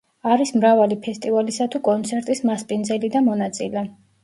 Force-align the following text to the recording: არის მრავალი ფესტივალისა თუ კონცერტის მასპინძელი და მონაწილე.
არის 0.35 0.51
მრავალი 0.61 0.97
ფესტივალისა 1.07 1.69
თუ 1.77 1.83
კონცერტის 1.89 2.43
მასპინძელი 2.51 3.13
და 3.19 3.25
მონაწილე. 3.31 3.89